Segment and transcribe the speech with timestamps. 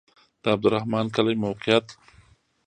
[0.41, 1.85] د عبدالرحمن کلی موقعیت